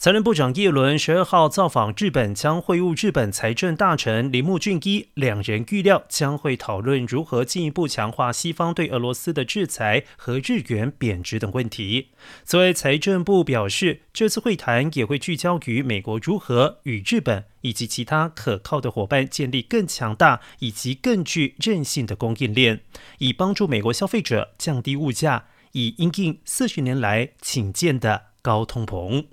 [0.00, 12.10] 财政部长叶伦十二号造访日本，将会晤日本财政大臣铃木俊一，两人预料将会讨论如何进一步强化西方对俄罗斯的制裁和日元贬值等问题。
[12.44, 22.82] 此外，财政部表示，这次会谈也会聚焦于美国如何与日本以及其他可靠的伙伴建立更强大以及更具韧性的供应链，
[23.18, 29.24] 以帮助美国消费者降低物价，以应应四十年来请见的高通膨。